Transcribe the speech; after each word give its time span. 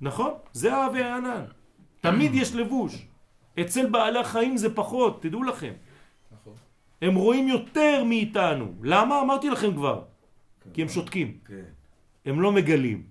נכון? 0.00 0.32
זה 0.52 0.74
האב 0.74 0.92
והענן. 0.94 1.44
תמיד 2.00 2.34
יש 2.34 2.54
לבוש. 2.54 3.06
אצל 3.60 3.86
בעלי 3.86 4.18
החיים 4.18 4.56
זה 4.56 4.74
פחות, 4.74 5.22
תדעו 5.22 5.42
לכם. 5.42 5.72
נכון. 6.32 6.54
הם 7.02 7.14
רואים 7.14 7.48
יותר 7.48 8.04
מאיתנו. 8.04 8.72
למה? 8.82 9.20
אמרתי 9.20 9.50
לכם 9.50 9.74
כבר. 9.74 10.02
כי 10.72 10.82
הם 10.82 10.88
שותקים. 10.88 11.38
כן. 11.46 11.64
הם 12.26 12.40
לא 12.40 12.52
מגלים. 12.52 13.02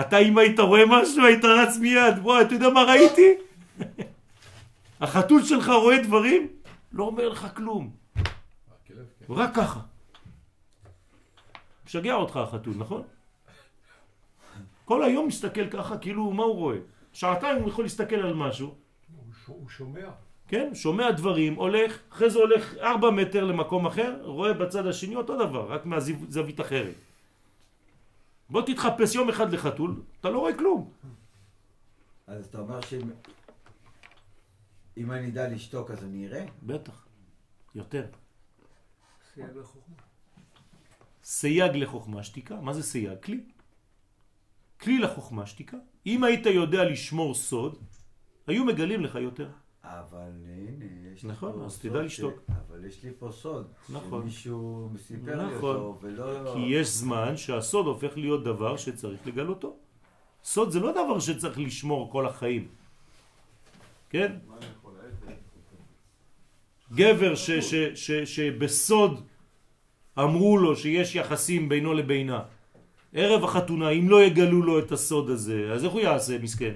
אתה 0.00 0.18
אם 0.18 0.38
היית 0.38 0.60
רואה 0.60 0.82
משהו 0.88 1.26
היית 1.26 1.44
רץ 1.44 1.78
מיד. 1.78 2.18
בוא, 2.22 2.40
אתה 2.40 2.54
יודע 2.54 2.68
מה 2.68 2.82
ראיתי? 2.82 3.28
החתול 5.00 5.42
שלך 5.42 5.68
רואה 5.68 6.02
דברים? 6.02 6.48
לא 6.92 7.04
אומר 7.04 7.28
לך 7.28 7.46
כלום. 7.56 7.90
הכלב, 8.16 9.06
כן. 9.26 9.34
רק 9.34 9.54
ככה. 9.54 9.80
משגע 11.86 12.14
אותך 12.14 12.36
החתול, 12.36 12.74
נכון? 12.76 13.02
כל 14.84 15.02
היום 15.02 15.26
מסתכל 15.26 15.70
ככה, 15.70 15.98
כאילו, 15.98 16.30
מה 16.30 16.42
הוא 16.42 16.54
רואה? 16.54 16.76
שעתיים 17.12 17.62
הוא 17.62 17.68
יכול 17.68 17.84
להסתכל 17.84 18.14
על 18.16 18.34
משהו, 18.34 18.66
הוא 19.16 19.24
ש- 19.44 19.46
הוא 19.46 19.68
שומע. 19.68 20.10
כן? 20.48 20.74
שומע 20.74 21.10
דברים, 21.10 21.54
הולך, 21.54 21.98
אחרי 22.12 22.30
זה 22.30 22.38
הולך 22.38 22.74
ארבע 22.74 23.10
מטר 23.10 23.44
למקום 23.44 23.86
אחר, 23.86 24.18
רואה 24.22 24.52
בצד 24.52 24.86
השני 24.86 25.16
אותו 25.16 25.46
דבר, 25.46 25.72
רק 25.72 25.86
מהזווית 25.86 26.60
אחרת. 26.60 26.94
בוא 28.50 28.62
תתחפש 28.62 29.14
יום 29.14 29.28
אחד 29.28 29.52
לחתול, 29.52 30.02
אתה 30.20 30.30
לא 30.30 30.38
רואה 30.38 30.58
כלום. 30.58 30.90
אז 32.26 32.46
אתה 32.46 32.58
אומר 32.58 32.80
שאם 32.80 33.10
אם 34.96 35.12
אני 35.12 35.28
אדע 35.28 35.48
לשתוק 35.48 35.90
אז 35.90 36.04
אני 36.04 36.26
אראה? 36.26 36.44
בטח, 36.62 37.06
יותר. 37.74 38.06
סייג 39.34 39.50
לחוכמה. 39.56 39.94
סייג 41.24 41.76
לחוכמה 41.76 42.22
שתיקה, 42.22 42.60
מה 42.60 42.72
זה 42.72 42.82
סייג? 42.82 43.18
כלי. 43.24 43.40
כלי 44.84 44.98
לחוכמה 44.98 45.46
שתיקה. 45.46 45.76
אם 46.06 46.24
היית 46.24 46.46
יודע 46.46 46.84
לשמור 46.84 47.34
סוד, 47.34 47.78
היו 48.46 48.64
מגלים 48.64 49.04
לך 49.04 49.14
יותר. 49.14 49.48
אבל 49.84 50.30
הנה, 50.44 50.84
יש 51.14 51.22
לי 51.24 51.30
נכון, 51.30 51.52
פה 51.52 51.64
אז 51.64 51.78
תדע 51.78 52.02
ש- 52.02 52.04
לשתוק. 52.04 52.34
אבל 52.68 52.84
יש 52.84 53.04
לי 53.04 53.10
פה 53.18 53.28
סוד. 53.32 53.66
נכון. 53.88 54.22
שמישהו 54.22 54.90
סיפר 54.98 55.46
לי 55.46 55.56
נכון. 55.56 55.76
אותו, 55.76 55.98
ולא... 56.02 56.52
כי 56.54 56.60
יש 56.60 56.88
זמן 56.88 57.36
שהסוד 57.36 57.86
הופך 57.86 58.16
להיות 58.16 58.44
דבר 58.44 58.76
שצריך 58.76 59.26
לגלותו. 59.26 59.76
סוד 60.44 60.70
זה 60.70 60.80
לא 60.80 60.92
דבר 60.92 61.18
שצריך 61.20 61.58
לשמור 61.58 62.12
כל 62.12 62.26
החיים. 62.26 62.68
כן? 64.10 64.32
גבר 66.92 67.34
ש, 67.34 67.50
ש, 67.50 67.74
ש, 67.94 68.10
שבסוד 68.10 69.20
אמרו 70.18 70.58
לו 70.58 70.76
שיש 70.76 71.14
יחסים 71.14 71.68
בינו 71.68 71.94
לבינה. 71.94 72.42
ערב 73.14 73.44
החתונה, 73.44 73.88
אם 73.90 74.08
לא 74.10 74.22
יגלו 74.22 74.62
לו 74.62 74.78
את 74.78 74.92
הסוד 74.92 75.30
הזה, 75.30 75.70
אז 75.72 75.84
איך 75.84 75.92
הוא 75.92 76.00
יעשה, 76.00 76.38
מסכן? 76.38 76.74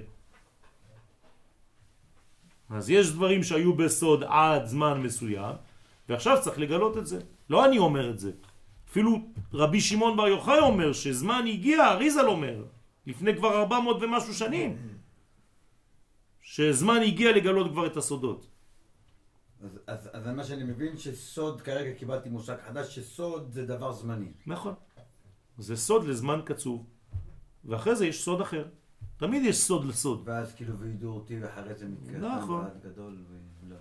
אז 2.71 2.91
יש 2.91 3.13
דברים 3.13 3.43
שהיו 3.43 3.75
בסוד 3.75 4.25
עד 4.25 4.65
זמן 4.67 5.03
מסוים, 5.03 5.55
ועכשיו 6.09 6.39
צריך 6.41 6.59
לגלות 6.59 6.99
את 6.99 7.07
זה. 7.07 7.21
לא 7.51 7.65
אני 7.65 7.79
אומר 7.79 8.11
את 8.11 8.19
זה. 8.19 8.33
אפילו 8.91 9.19
רבי 9.53 9.81
שמעון 9.81 10.17
בר 10.17 10.29
יוחאי 10.29 10.59
אומר 10.59 10.93
שזמן 10.93 11.45
הגיע, 11.49 11.91
אריזל 11.91 12.27
אומר, 12.27 12.65
לפני 13.07 13.37
כבר 13.37 13.61
400 13.61 14.03
ומשהו 14.03 14.35
שנים, 14.35 14.77
שזמן 16.43 17.01
הגיע 17.03 17.33
לגלות 17.33 17.71
כבר 17.71 17.87
את 17.87 17.97
הסודות. 17.97 18.47
אז, 19.61 19.79
אז, 19.87 20.09
אז 20.13 20.27
מה 20.27 20.45
שאני 20.45 20.65
מבין 20.65 20.97
שסוד, 20.97 21.61
כרגע 21.61 21.93
קיבלתי 21.93 22.29
מושג 22.29 22.57
חדש, 22.67 22.95
שסוד 22.95 23.51
זה 23.53 23.67
דבר 23.67 23.93
זמני. 23.93 24.33
נכון. 24.47 24.75
זה 25.59 25.77
סוד 25.77 26.05
לזמן 26.05 26.41
קצוב, 26.45 26.87
ואחרי 27.65 27.97
זה 27.97 28.07
יש 28.07 28.23
סוד 28.23 28.41
אחר. 28.41 28.65
תמיד 29.17 29.43
יש 29.45 29.57
סוד 29.57 29.85
לסוד. 29.85 30.23
ואז 30.25 30.55
כאילו 30.55 30.79
וידעו 30.79 31.11
אותי 31.11 31.41
ואחרי 31.41 31.75
זה 31.75 31.87
מתקדם 31.89 32.25
נכון. 32.25 32.65
גדול. 32.85 33.17
ולא... 33.67 33.77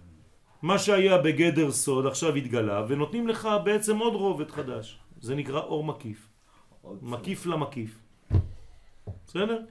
מה 0.61 0.79
שהיה 0.79 1.17
בגדר 1.17 1.71
סוד 1.71 2.05
עכשיו 2.05 2.35
התגלה, 2.35 2.85
ונותנים 2.87 3.27
לך 3.27 3.49
בעצם 3.63 3.97
עוד 3.97 4.13
רובד 4.13 4.51
חדש. 4.51 4.99
זה 5.21 5.35
נקרא 5.35 5.59
אור 5.59 5.83
מקיף. 5.83 6.29
מקיף 7.01 7.45
למקיף. 7.45 7.99
בסדר? 9.27 9.61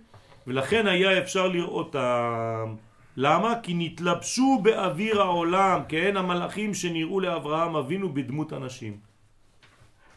ולכן 0.46 0.86
היה 0.86 1.18
אפשר 1.18 1.48
לראותם. 1.48 2.74
למה? 3.16 3.54
כי 3.62 3.74
נתלבשו 3.74 4.60
באוויר 4.62 5.22
העולם, 5.22 5.80
כן? 5.88 6.16
המלאכים 6.16 6.74
שנראו 6.74 7.20
לאברהם 7.20 7.76
אבינו 7.76 8.14
בדמות 8.14 8.52
אנשים. 8.52 9.00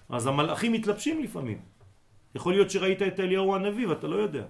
אז 0.09 0.27
המלאכים 0.27 0.71
מתלבשים 0.71 1.23
לפעמים. 1.23 1.68
יכול 2.35 2.53
להיות 2.53 2.69
שראית 2.69 3.01
את 3.01 3.19
אליהו 3.19 3.55
הנביא 3.55 3.87
ואתה 3.87 4.07
לא 4.07 4.15
יודע. 4.15 4.45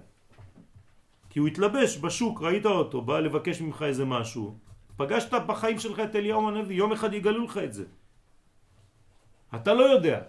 כי 1.30 1.38
הוא 1.38 1.48
התלבש 1.48 1.98
בשוק, 1.98 2.42
ראית 2.42 2.66
אותו, 2.66 3.00
בא 3.00 3.20
לבקש 3.20 3.60
ממך 3.60 3.82
איזה 3.82 4.04
משהו. 4.04 4.58
פגשת 4.96 5.32
בחיים 5.46 5.78
שלך 5.78 6.00
את 6.00 6.16
אליהו 6.16 6.48
הנביא, 6.48 6.76
יום 6.76 6.92
אחד 6.92 7.14
יגלו 7.14 7.44
לך 7.44 7.56
את 7.56 7.72
זה. 7.72 7.84
אתה 9.54 9.74
לא 9.74 9.82
יודע. 9.82 10.20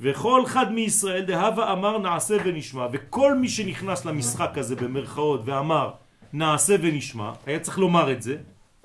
וכל 0.00 0.44
אחד 0.46 0.72
מישראל 0.72 1.24
דהבה 1.24 1.72
אמר 1.72 1.98
נעשה 1.98 2.36
ונשמע 2.44 2.86
וכל 2.92 3.34
מי 3.34 3.48
שנכנס 3.48 4.04
למשחק 4.04 4.58
הזה 4.58 4.76
במרכאות 4.76 5.40
ואמר 5.44 5.90
נעשה 6.32 6.76
ונשמע 6.80 7.32
היה 7.46 7.60
צריך 7.60 7.78
לומר 7.78 8.12
את 8.12 8.22
זה 8.22 8.36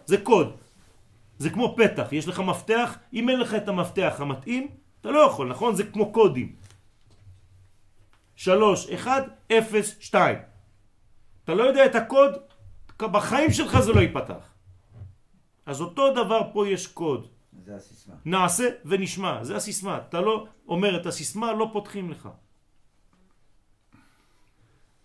זה 0.05 0.17
קוד 0.17 0.57
זה 1.37 1.49
כמו 1.49 1.75
פתח 1.77 2.07
יש 2.11 2.27
לך 2.27 2.39
מפתח 2.39 2.97
אם 3.13 3.29
אין 3.29 3.39
לך 3.39 3.53
את 3.53 3.67
המפתח 3.67 4.15
המתאים 4.19 4.67
אתה 5.03 5.11
לא 5.11 5.19
יכול 5.19 5.49
נכון 5.49 5.75
זה 5.75 5.83
כמו 5.83 6.11
קודים 6.11 6.55
שלוש 8.35 8.89
אחד 8.89 9.21
אפס 9.51 9.95
שתיים 9.99 10.37
אתה 11.43 11.53
לא 11.53 11.63
יודע 11.63 11.85
את 11.85 11.95
הקוד 11.95 12.31
בחיים 12.97 13.51
שלך 13.51 13.79
זה 13.79 13.93
לא 13.93 13.99
ייפתח 13.99 14.53
אז 15.65 15.81
אותו 15.81 16.13
דבר 16.13 16.41
פה 16.53 16.67
יש 16.67 16.87
קוד 16.87 17.27
זה 17.65 17.75
הסיסמה. 17.75 18.15
נעשה 18.25 18.69
ונשמע, 18.85 19.43
זה 19.43 19.55
הסיסמה. 19.55 19.99
אתה 20.09 20.21
לא 20.21 20.47
אומר 20.67 21.01
את 21.01 21.05
הסיסמה, 21.05 21.53
לא 21.53 21.69
פותחים 21.73 22.11
לך. 22.11 22.29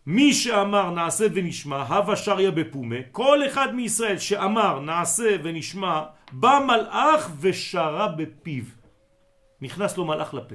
מי 0.07 0.35
שאמר 0.35 0.91
נעשה 0.91 1.27
ונשמע, 1.35 1.83
הווה 1.83 2.17
שריה 2.17 2.51
בפומה, 2.51 2.97
כל 3.13 3.47
אחד 3.47 3.75
מישראל 3.75 4.19
שאמר 4.19 4.81
נעשה 4.81 5.37
ונשמע, 5.43 6.03
בא 6.33 6.59
מלאך 6.67 7.31
ושרה 7.41 8.09
בפיו. 8.09 8.65
נכנס 9.61 9.97
לו 9.97 10.05
מלאך 10.05 10.35
לפה. 10.35 10.55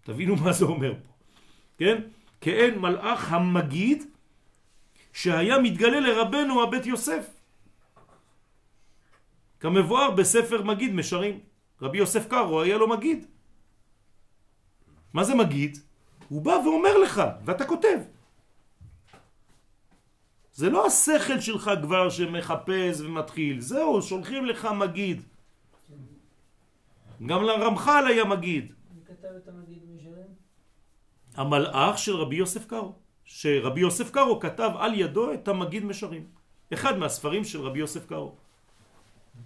תבינו 0.00 0.36
מה 0.36 0.52
זה 0.52 0.64
אומר 0.64 0.94
פה. 0.94 1.10
כן? 1.78 2.02
כאין 2.40 2.78
מלאך 2.78 3.32
המגיד 3.32 4.04
שהיה 5.12 5.58
מתגלה 5.58 6.00
לרבנו 6.00 6.62
הבית 6.62 6.86
יוסף. 6.86 7.26
כמבואר 9.60 10.10
בספר 10.10 10.62
מגיד 10.62 10.94
משרים. 10.94 11.40
רבי 11.82 11.98
יוסף 11.98 12.28
קארו 12.28 12.60
היה 12.60 12.78
לו 12.78 12.88
מגיד. 12.88 13.26
מה 15.12 15.24
זה 15.24 15.34
מגיד? 15.34 15.78
הוא 16.28 16.42
בא 16.42 16.50
ואומר 16.50 16.98
לך, 16.98 17.22
ואתה 17.44 17.66
כותב. 17.66 17.98
זה 20.52 20.70
לא 20.70 20.86
השכל 20.86 21.40
שלך 21.40 21.70
כבר 21.82 22.10
שמחפש 22.10 23.00
ומתחיל, 23.00 23.60
זהו, 23.60 24.02
שולחים 24.02 24.46
לך 24.46 24.64
מגיד. 24.64 25.22
גם 27.26 27.42
לרמח"ל 27.42 28.04
היה 28.08 28.24
מגיד. 28.24 28.72
מי 28.94 29.00
כתב 29.04 29.28
את 29.36 29.48
המגיד 29.48 29.82
משלם? 29.96 30.30
המלאך 31.34 31.98
של 31.98 32.16
רבי 32.16 32.36
יוסף 32.36 32.66
קארו. 32.66 32.94
שרבי 33.24 33.80
יוסף 33.80 34.10
קארו 34.10 34.40
כתב 34.40 34.70
על 34.78 34.94
ידו 34.94 35.32
את 35.32 35.48
המגיד 35.48 35.84
משרים. 35.84 36.26
אחד 36.72 36.98
מהספרים 36.98 37.44
של 37.44 37.60
רבי 37.60 37.78
יוסף 37.78 38.06
קארו. 38.06 38.34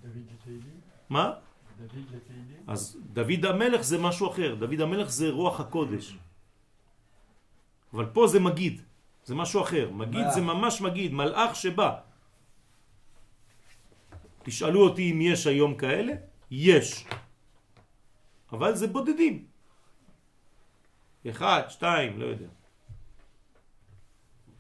דוד 0.02 0.12
לתהילים? 0.32 0.80
מה? 1.10 1.32
דוד 1.78 2.04
לתהילים? 2.14 2.62
אז 2.66 2.98
דוד 3.12 3.44
המלך 3.44 3.82
זה 3.82 3.98
משהו 3.98 4.30
אחר, 4.30 4.54
דוד 4.54 4.80
המלך 4.80 5.08
זה 5.10 5.30
רוח 5.30 5.60
הקודש. 5.60 6.16
אבל 7.92 8.06
פה 8.06 8.26
זה 8.26 8.40
מגיד, 8.40 8.82
זה 9.25 9.34
משהו 9.34 9.62
אחר. 9.62 9.90
מגיד. 9.90 10.31
זה 10.34 10.40
ממש 10.40 10.81
מגיד, 10.81 11.12
מלאך 11.12 11.56
שבא. 11.56 11.90
תשאלו 14.43 14.81
אותי 14.81 15.12
אם 15.12 15.20
יש 15.20 15.46
היום 15.46 15.75
כאלה? 15.75 16.12
יש. 16.50 17.04
אבל 18.54 18.74
זה 18.74 18.86
בודדים. 18.86 19.46
אחד, 21.30 21.62
שתיים, 21.68 22.18
לא 22.18 22.26
יודע. 22.26 22.46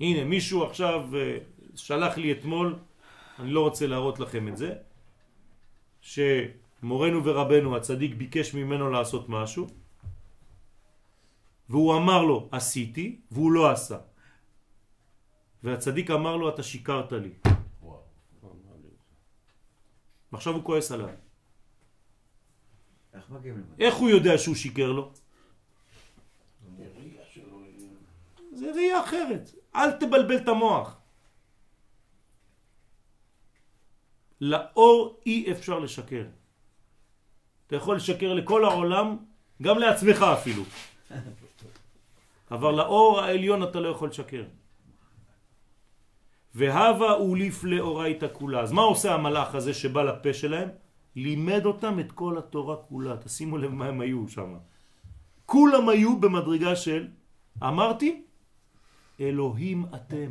הנה, 0.00 0.24
מישהו 0.24 0.64
עכשיו 0.64 1.16
אה, 1.16 1.38
שלח 1.74 2.16
לי 2.16 2.32
אתמול, 2.32 2.78
אני 3.38 3.50
לא 3.50 3.60
רוצה 3.60 3.86
להראות 3.86 4.20
לכם 4.20 4.48
את 4.48 4.56
זה, 4.56 4.74
שמורנו 6.00 7.24
ורבנו 7.24 7.76
הצדיק 7.76 8.14
ביקש 8.14 8.54
ממנו 8.54 8.90
לעשות 8.90 9.28
משהו, 9.28 9.66
והוא 11.68 11.96
אמר 11.96 12.22
לו, 12.22 12.48
עשיתי, 12.52 13.20
והוא 13.30 13.52
לא 13.52 13.70
עשה. 13.70 13.98
והצדיק 15.62 16.10
אמר 16.10 16.36
לו, 16.36 16.48
אתה 16.48 16.62
שיקרת 16.62 17.12
לי. 17.12 17.32
ועכשיו 20.32 20.54
הוא 20.54 20.64
כועס 20.64 20.92
עליו. 20.92 21.23
איך 23.80 23.94
הוא 23.94 24.10
יודע 24.10 24.38
שהוא 24.38 24.54
שיקר 24.54 24.92
לו? 24.92 25.12
זה 28.52 28.70
ראייה 28.74 29.02
אחרת. 29.04 29.50
אל 29.76 29.90
תבלבל 29.92 30.36
את 30.36 30.48
המוח. 30.48 31.00
לאור 34.40 35.20
אי 35.26 35.52
אפשר 35.52 35.78
לשקר. 35.78 36.24
אתה 37.66 37.76
יכול 37.76 37.96
לשקר 37.96 38.32
לכל 38.32 38.64
העולם, 38.64 39.16
גם 39.62 39.78
לעצמך 39.78 40.22
אפילו. 40.22 40.62
אבל 42.50 42.74
לאור 42.74 43.20
העליון 43.20 43.62
אתה 43.62 43.80
לא 43.80 43.88
יכול 43.88 44.08
לשקר. 44.08 44.44
והווה 46.54 47.12
אוליף 47.12 47.64
לאורייתא 47.64 48.26
כולה. 48.32 48.60
אז 48.60 48.72
מה 48.72 48.82
עושה 48.82 49.14
המלאך 49.14 49.54
הזה 49.54 49.74
שבא 49.74 50.02
לפה 50.02 50.32
שלהם? 50.34 50.68
לימד 51.16 51.66
אותם 51.66 52.00
את 52.00 52.12
כל 52.12 52.38
התורה 52.38 52.76
כולה. 52.76 53.16
תשימו 53.16 53.58
לב 53.58 53.72
מה 53.74 53.86
הם 53.86 54.00
היו 54.00 54.28
שם. 54.28 54.54
כולם 55.46 55.88
היו 55.88 56.20
במדרגה 56.20 56.76
של, 56.76 57.08
אמרתי, 57.62 58.22
אלוהים 59.20 59.84
אתם, 59.94 60.30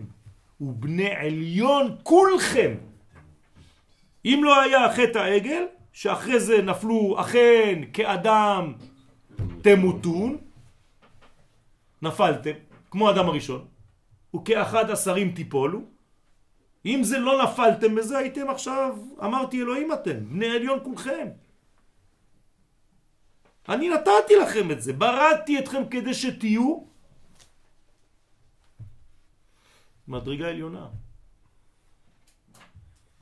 ובני 0.62 1.10
עליון 1.10 1.96
כולכם. 2.04 2.76
אם 4.26 4.42
לא 4.44 4.62
היה 4.62 4.94
חטא 4.94 5.18
העגל, 5.18 5.64
שאחרי 5.94 6.40
זה 6.40 6.62
נפלו 6.62 7.16
אכן 7.22 7.82
כאדם 7.94 8.74
תמותון, 9.62 10.38
נפלתם, 12.02 12.52
כמו 12.92 13.10
אדם 13.10 13.26
הראשון, 13.26 13.66
וכאחד 14.36 14.92
עשרים 14.92 15.32
תיפולו. 15.32 15.93
אם 16.86 17.00
זה 17.04 17.20
לא 17.20 17.44
נפלתם 17.44 17.96
בזה, 17.96 18.18
הייתם 18.18 18.50
עכשיו, 18.50 18.98
אמרתי 19.24 19.62
אלוהים 19.62 19.94
אתם, 19.94 20.30
בני 20.30 20.46
עליון 20.46 20.80
כולכם. 20.84 21.28
אני 23.70 23.90
נתתי 23.90 24.36
לכם 24.42 24.72
את 24.72 24.82
זה, 24.82 24.94
בראתי 24.94 25.60
אתכם 25.60 25.90
כדי 25.90 26.14
שתהיו 26.14 26.84
מדרגה 30.08 30.50
עליונה. 30.50 30.88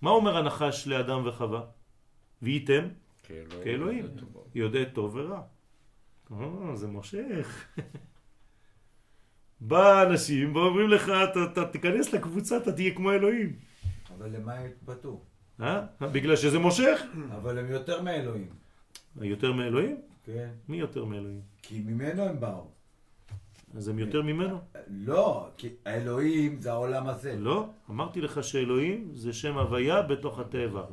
מה 0.02 0.10
אומר 0.10 0.38
הנחש 0.38 0.88
לאדם 0.88 1.28
וחווה? 1.28 1.62
והייתם 2.42 2.88
כאלוהים, 3.64 4.06
יודע 4.56 4.84
טוב 4.94 5.16
ורע. 5.16 5.42
אה, 6.32 6.76
זה 6.76 6.88
מושך. 6.88 7.68
בא 9.62 10.04
אנשים 10.04 10.56
ואומרים 10.56 10.90
לך, 10.90 11.10
אתה, 11.10 11.44
אתה 11.44 11.66
תיכנס 11.66 12.14
לקבוצה, 12.14 12.58
אתה 12.58 12.72
תהיה 12.72 12.92
כמו 12.96 13.12
אלוהים. 13.12 13.56
אבל 14.18 14.30
למה 14.38 14.54
הם 14.54 14.66
התבטאו? 14.66 15.20
אה? 15.62 15.82
בגלל 16.02 16.36
שזה 16.36 16.60
מושך? 16.60 17.02
אבל 17.36 17.58
הם 17.58 17.72
יותר 17.72 18.02
מאלוהים. 18.02 18.50
יותר 19.22 19.54
מאלוהים? 19.54 19.98
כן. 20.26 20.50
מי 20.70 20.78
יותר 20.78 21.06
מאלוהים? 21.06 21.42
כי 21.62 21.82
ממנו 21.86 22.24
הם 22.24 22.40
באו. 22.40 22.68
אז 23.78 23.88
הם 23.88 24.00
יותר 24.00 24.22
ממנו? 24.22 24.60
לא, 24.88 25.50
כי 25.58 25.70
האלוהים 25.86 26.62
זה 26.62 26.72
העולם 26.72 27.08
הזה. 27.08 27.36
לא, 27.40 27.70
אמרתי 27.90 28.22
לך 28.22 28.44
שאלוהים 28.44 29.12
זה 29.14 29.34
שם 29.34 29.58
הוויה 29.58 30.02
בתוך 30.02 30.40
הטבע. 30.40 30.84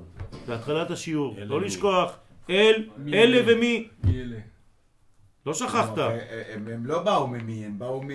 בהתחלת 0.49 0.91
השיעור, 0.91 1.37
לא. 1.47 1.61
לשכוח. 1.61 2.19
אל, 2.51 2.89
אלה? 3.15 3.43
ומי. 3.47 3.89
מי 4.05 4.21
אלה? 4.21 4.39
לא 5.49 5.55
שכחת. 5.55 5.99
הם, 5.99 6.19
הם, 6.55 6.69
הם 6.75 6.87
לא 6.87 7.03
באו 7.03 7.27
ממי, 7.27 7.65
הם 7.65 7.79
באו 7.79 8.03
מ... 8.03 8.09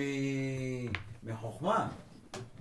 מחוכמה, 1.22 1.88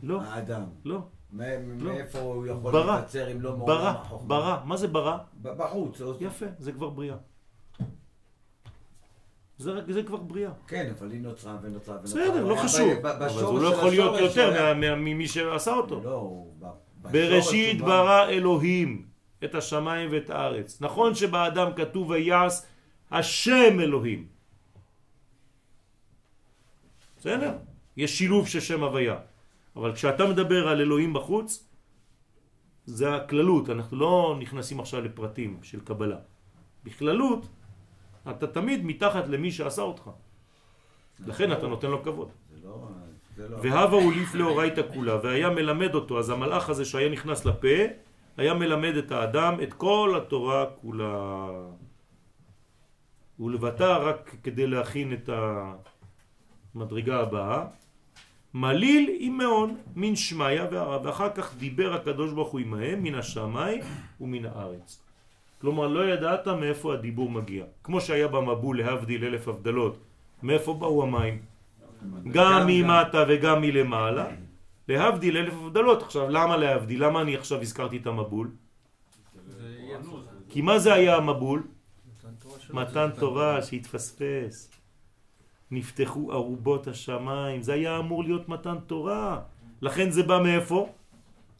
לא, 0.03 0.21
האדם. 0.21 0.63
לא. 0.85 0.95
לא. 0.95 0.99
מאיפה 1.33 2.19
הוא 2.19 2.47
יכול 2.47 2.71
ברא. 2.71 2.85
להיווצר 2.95 3.31
אם 3.31 3.41
לא 3.41 3.57
מעולם 3.57 3.77
ברא, 3.77 3.89
החוכמה? 3.89 4.27
ברא. 4.27 4.57
מה 4.65 4.77
זה 4.77 4.87
ברא? 4.87 5.17
בחוץ. 5.41 6.01
יפה, 6.19 6.45
זה 6.59 6.71
כבר 6.71 6.89
בריאה. 6.89 7.15
זה, 9.57 9.71
רק- 9.71 9.91
זה 9.91 10.03
כבר 10.03 10.17
בריאה. 10.17 10.51
כן, 10.67 10.91
אבל 10.99 11.11
היא 11.11 11.21
נוצרה 11.21 11.57
ונוצרה 11.61 11.95
ונוצרה. 11.95 12.21
בסדר, 12.23 12.45
לא 12.45 12.55
חשוב. 12.55 12.89
אבל 13.05 13.43
הוא 13.43 13.59
לא 13.59 13.67
יכול 13.67 13.89
להיות 13.89 14.19
יותר 14.19 14.51
היה- 14.53 14.73
מה- 14.73 14.79
מה- 14.89 14.95
ממי 14.95 15.27
שעשה 15.27 15.71
אותו. 15.73 16.01
לא, 16.03 16.13
הוא 16.15 16.53
בראשית 17.11 17.81
ברא 17.81 18.27
אלוהים 18.29 19.05
את 19.43 19.55
השמיים 19.55 20.09
ואת 20.11 20.29
הארץ. 20.29 20.81
נכון 20.81 21.15
שבאדם 21.15 21.67
כתוב 21.75 22.09
ויעש 22.09 22.61
השם 23.11 23.79
אלוהים. 23.79 24.27
בסדר? 27.23 27.53
יש 27.97 28.17
שילוב 28.17 28.47
של 28.47 28.59
שם 28.59 28.83
הוויה. 28.83 29.17
אבל 29.75 29.93
כשאתה 29.93 30.25
מדבר 30.25 30.67
על 30.67 30.81
אלוהים 30.81 31.13
בחוץ, 31.13 31.69
זה 32.85 33.15
הכללות, 33.15 33.69
אנחנו 33.69 33.97
לא 33.97 34.35
נכנסים 34.39 34.79
עכשיו 34.79 35.01
לפרטים 35.01 35.59
של 35.61 35.79
קבלה. 35.79 36.17
בכללות, 36.83 37.47
אתה 38.29 38.47
תמיד 38.47 38.85
מתחת 38.85 39.27
למי 39.27 39.51
שעשה 39.51 39.81
אותך. 39.81 40.09
לכן 41.27 41.51
אתה 41.51 41.67
נותן 41.67 41.87
לו 41.87 42.03
כבוד. 42.03 42.29
לא... 42.63 42.87
לא... 43.37 43.57
והווה 43.61 44.03
הוליף 44.03 44.35
לאורייתא 44.35 44.81
כולה, 44.93 45.17
והיה 45.23 45.49
מלמד 45.49 45.95
אותו, 45.95 46.19
אז 46.19 46.29
המלאך 46.29 46.69
הזה 46.69 46.85
שהיה 46.85 47.09
נכנס 47.09 47.45
לפה, 47.45 47.77
היה 48.37 48.53
מלמד 48.53 48.95
את 48.95 49.11
האדם 49.11 49.57
את 49.63 49.73
כל 49.73 50.13
התורה 50.17 50.65
כולה. 50.81 51.47
הוא 53.37 53.51
לבטא 53.51 53.97
רק 54.01 54.35
כדי 54.43 54.67
להכין 54.67 55.13
את 55.13 55.29
המדרגה 56.75 57.19
הבאה. 57.19 57.65
מליל 58.53 59.09
עם 59.19 59.37
מאון 59.37 59.77
מן 59.95 60.15
שמיה 60.15 60.67
והרע, 60.71 60.99
ואחר 61.03 61.29
כך 61.35 61.55
דיבר 61.57 61.93
הקדוש 61.93 62.31
ברוך 62.31 62.51
הוא 62.51 62.59
עמהם 62.59 63.03
מן 63.03 63.15
השמיים 63.15 63.81
ומן 64.21 64.45
הארץ. 64.45 64.99
כלומר, 65.61 65.87
לא 65.87 66.05
ידעת 66.05 66.47
מאיפה 66.47 66.93
הדיבור 66.93 67.29
מגיע. 67.29 67.65
כמו 67.83 68.01
שהיה 68.01 68.27
במבול 68.27 68.77
להבדיל 68.77 69.25
אלף 69.25 69.47
הבדלות, 69.47 69.97
מאיפה 70.43 70.73
באו 70.73 71.03
המים? 71.03 71.41
גם 72.31 72.67
ממטה 72.67 73.25
וגם 73.27 73.61
מלמעלה, 73.61 74.27
להבדיל 74.87 75.37
אלף 75.37 75.53
הבדלות. 75.53 76.01
עכשיו, 76.03 76.29
למה 76.29 76.57
להבדיל? 76.57 77.03
למה 77.03 77.21
אני 77.21 77.35
עכשיו 77.35 77.61
הזכרתי 77.61 77.97
את 77.97 78.07
המבול? 78.07 78.51
כי 80.49 80.61
מה 80.61 80.79
זה 80.79 80.93
היה 80.93 81.15
המבול? 81.15 81.63
מתן 82.73 83.09
תורה 83.19 83.61
שהתפספס. 83.61 84.82
נפתחו 85.73 86.33
ארובות 86.33 86.87
השמיים, 86.87 87.61
זה 87.61 87.73
היה 87.73 87.99
אמור 87.99 88.23
להיות 88.23 88.49
מתן 88.49 88.77
תורה. 88.87 89.41
לכן 89.81 90.09
זה 90.09 90.23
בא 90.23 90.39
מאיפה? 90.43 90.89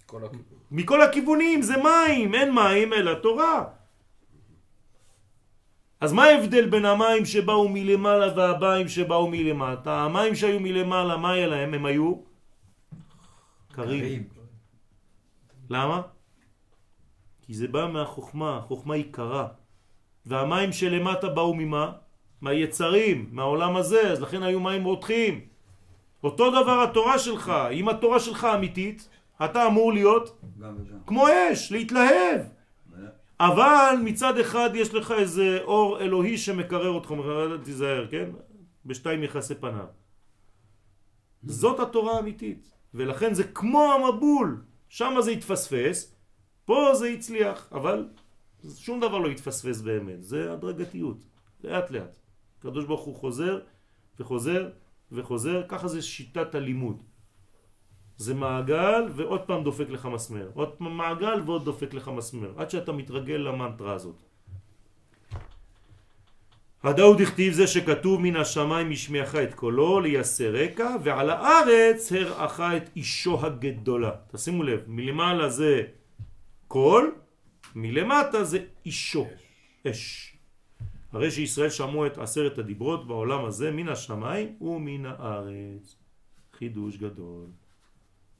כל. 0.05 0.21
מכל 0.71 1.01
הכיוונים, 1.01 1.61
זה 1.61 1.73
מים, 1.77 2.35
אין 2.35 2.53
מים 2.53 2.93
אלא 2.93 3.13
תורה. 3.13 3.63
אז 6.01 6.13
מה 6.13 6.23
ההבדל 6.23 6.69
בין 6.69 6.85
המים 6.85 7.25
שבאו 7.25 7.69
מלמעלה 7.69 8.27
והמים 8.35 8.87
שבאו 8.87 9.27
מלמטה? 9.31 9.93
המים 10.03 10.35
שהיו 10.35 10.59
מלמעלה, 10.59 11.17
מה 11.17 11.31
היה 11.31 11.47
להם? 11.47 11.73
הם 11.73 11.85
היו 11.85 12.15
קרים. 13.71 13.99
קרים. 13.99 14.23
למה? 15.69 16.01
כי 17.41 17.53
זה 17.53 17.67
בא 17.67 17.87
מהחוכמה, 17.93 18.57
החוכמה 18.57 18.93
היא 18.93 19.05
קרה. 19.11 19.47
והמים 20.25 20.71
שלמטה 20.71 21.29
באו 21.29 21.55
ממה? 21.55 22.02
מהיצרים, 22.43 23.29
מהעולם 23.31 23.75
הזה, 23.75 24.11
אז 24.11 24.21
לכן 24.21 24.43
היו 24.43 24.59
מים 24.59 24.83
רותחים. 24.83 25.41
אותו 26.23 26.51
דבר 26.51 26.83
התורה 26.83 27.19
שלך, 27.19 27.53
אם 27.71 27.89
התורה 27.89 28.19
שלך 28.19 28.47
אמיתית, 28.55 29.09
אתה 29.45 29.67
אמור 29.67 29.93
להיות. 29.93 30.39
כמו 31.07 31.27
אש, 31.27 31.71
להתלהב. 31.71 32.41
אבל 33.39 33.95
מצד 34.03 34.37
אחד 34.37 34.69
יש 34.73 34.93
לך 34.93 35.11
איזה 35.11 35.59
אור 35.63 35.99
אלוהי 35.99 36.37
שמקרר 36.37 36.89
אותך, 36.89 37.13
תיזהר, 37.63 38.07
כן? 38.11 38.29
בשתיים 38.85 39.23
יחסי 39.23 39.55
פניו. 39.55 39.85
זאת 41.43 41.79
התורה 41.79 42.15
האמיתית, 42.15 42.71
ולכן 42.93 43.33
זה 43.33 43.43
כמו 43.43 43.93
המבול, 43.93 44.61
שם 44.89 45.15
זה 45.19 45.31
התפספס, 45.31 46.15
פה 46.65 46.91
זה 46.93 47.07
הצליח, 47.07 47.69
אבל 47.71 48.07
שום 48.75 48.99
דבר 48.99 49.17
לא 49.17 49.27
התפספס 49.27 49.81
באמת, 49.81 50.23
זה 50.23 50.53
הדרגתיות, 50.53 51.17
לאט 51.63 51.91
לאט. 51.91 52.22
הקדוש 52.65 52.85
ברוך 52.85 53.01
הוא 53.01 53.15
חוזר 53.15 53.59
וחוזר 54.19 54.69
וחוזר, 55.11 55.63
ככה 55.67 55.87
זה 55.87 56.01
שיטת 56.01 56.55
הלימוד. 56.55 57.03
זה 58.17 58.33
מעגל 58.33 59.03
ועוד 59.15 59.41
פעם 59.41 59.63
דופק 59.63 59.89
לך 59.89 60.05
מסמר, 60.05 60.49
עוד 60.53 60.69
פעם 60.69 60.97
מעגל 60.97 61.41
ועוד 61.45 61.65
דופק 61.65 61.93
לך 61.93 62.07
מסמר, 62.07 62.53
עד 62.57 62.69
שאתה 62.69 62.91
מתרגל 62.91 63.33
למנטרה 63.33 63.93
הזאת. 63.93 64.15
הדאוד 66.83 67.21
הכתיב 67.21 67.53
זה 67.53 67.67
שכתוב 67.67 68.21
מן 68.21 68.35
השמיים 68.35 68.91
השמיעך 68.91 69.35
את 69.35 69.53
קולו 69.53 69.99
לייסר 69.99 70.55
רקע 70.55 70.95
ועל 71.03 71.29
הארץ 71.29 72.11
הראך 72.11 72.59
את 72.59 72.89
אישו 72.95 73.45
הגדולה. 73.45 74.11
תשימו 74.31 74.63
לב, 74.63 74.79
מלמעלה 74.87 75.49
זה 75.49 75.81
קול, 76.67 77.15
מלמטה 77.75 78.43
זה 78.43 78.59
אישו, 78.85 79.27
אש. 79.87 80.32
הרי 81.13 81.31
שישראל 81.31 81.69
שמעו 81.69 82.05
את 82.05 82.17
עשרת 82.17 82.57
הדיברות 82.57 83.07
בעולם 83.07 83.45
הזה 83.45 83.71
מן 83.71 83.89
השמיים 83.89 84.55
ומן 84.61 85.05
הארץ. 85.05 85.95
חידוש 86.53 86.97
גדול. 86.97 87.45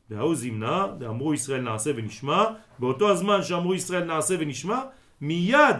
וההוא 0.09 0.35
זימנה, 0.35 0.87
ואמרו 0.99 1.33
ישראל 1.33 1.61
נעשה 1.61 1.91
ונשמע, 1.95 2.45
באותו 2.79 3.11
הזמן 3.11 3.43
שאמרו 3.43 3.75
ישראל 3.75 4.03
נעשה 4.03 4.35
ונשמע, 4.39 4.81
מיד 5.21 5.75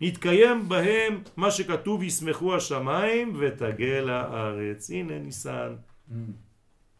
התקיים 0.00 0.68
בהם 0.68 1.22
מה 1.36 1.50
שכתוב 1.50 2.02
ישמחו 2.02 2.56
השמיים 2.56 3.36
ותגל 3.38 4.10
הארץ. 4.10 4.90
הנה 4.90 5.18
ניסן. 5.18 5.74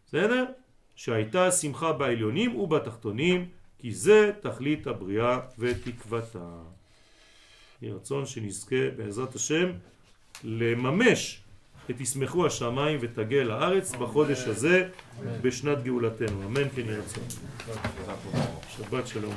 בסדר? 0.06 0.44
שהייתה 0.94 1.50
שמחה 1.50 1.92
בעליונים 1.92 2.56
ובתחתונים, 2.56 3.48
כי 3.78 3.92
זה 3.92 4.32
תכלית 4.40 4.86
הבריאה 4.86 5.38
ותקוותה. 5.58 6.62
יהי 7.82 7.92
רצון 7.92 8.26
שנזכה 8.26 8.90
בעזרת 8.96 9.34
השם 9.34 9.70
לממש 10.44 11.40
את 11.90 12.00
ישמחו 12.00 12.46
השמיים 12.46 12.98
ותגל 13.02 13.50
הארץ 13.50 13.92
בחודש 13.92 14.38
הזה 14.38 14.88
בשנת 15.42 15.82
גאולתנו. 15.82 16.46
אמן 16.46 16.68
כן 16.74 16.82
יהי 16.86 16.96
רצון. 16.96 17.24
שבת 18.76 19.06
שלום. 19.06 19.34